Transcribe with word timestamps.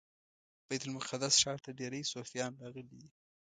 بیت 0.67 0.83
المقدس 0.87 1.33
ښار 1.41 1.57
ته 1.65 1.69
ډیری 1.79 2.01
صوفیان 2.13 2.51
راغلي 2.63 2.95
دي. 3.01 3.07